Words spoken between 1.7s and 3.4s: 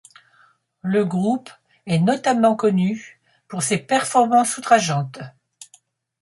est notamment connu